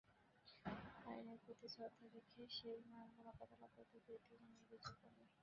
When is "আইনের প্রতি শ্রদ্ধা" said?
1.05-2.05